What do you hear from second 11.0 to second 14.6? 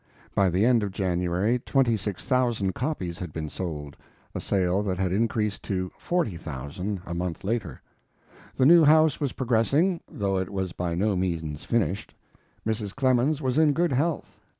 means finished. Mrs. Clemens was in good health.